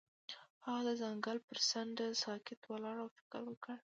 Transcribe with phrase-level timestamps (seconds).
[0.65, 3.75] هغه د ځنګل پر څنډه ساکت ولاړ او فکر وکړ.